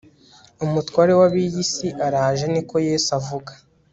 Umutware 0.65 1.13
wabiyi 1.19 1.63
si 1.71 1.87
araje 2.05 2.45
niko 2.53 2.75
Yesu 2.87 3.09
avuga 3.19 3.51